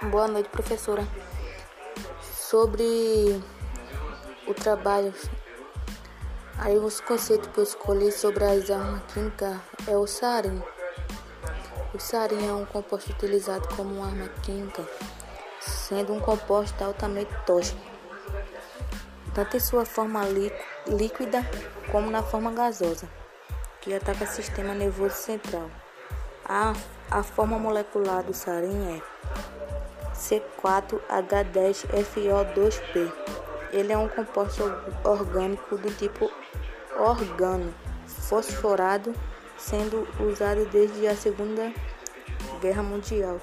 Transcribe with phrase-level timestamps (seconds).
[0.00, 1.04] Boa noite, professora.
[2.22, 3.42] Sobre
[4.46, 5.12] o trabalho,
[6.56, 9.56] aí os conceitos que eu escolhi sobre as armas químicas
[9.88, 10.62] é o sarin.
[11.92, 14.88] O sarin é um composto utilizado como uma arma química,
[15.60, 17.80] sendo um composto altamente tóxico,
[19.34, 20.22] tanto em sua forma
[20.86, 21.44] líquida
[21.90, 23.08] como na forma gasosa,
[23.80, 25.68] que ataca o sistema nervoso central.
[26.44, 26.72] A,
[27.10, 29.57] a forma molecular do sarin é
[30.18, 33.12] C4H10FO2P.
[33.72, 34.64] Ele é um composto
[35.04, 36.28] orgânico do tipo
[36.98, 37.72] organo
[38.06, 39.14] fosforado,
[39.56, 41.72] sendo usado desde a Segunda
[42.60, 43.40] Guerra Mundial.